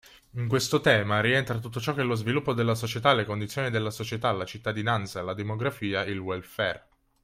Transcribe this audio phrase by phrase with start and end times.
[0.31, 3.91] In questo tema rientra tutto ciò che concerne lo sviluppo della società, le condizioni della
[3.91, 6.87] società, la cittadinanza, la demografia, il welfare.